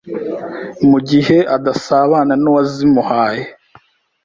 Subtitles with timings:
[0.89, 3.45] mugihe adasabana n’uwazimuhaye.